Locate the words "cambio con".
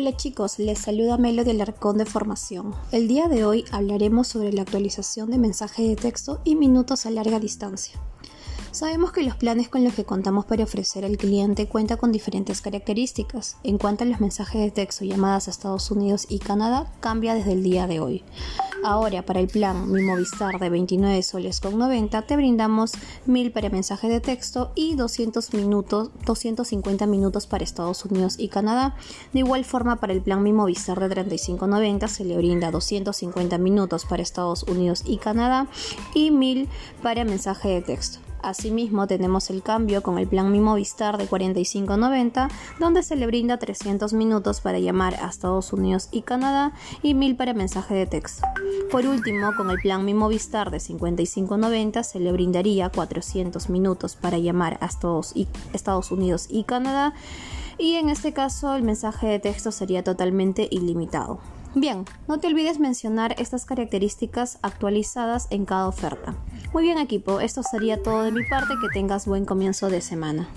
39.62-40.18